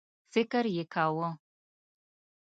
[0.33, 1.29] فکر یې کاوه.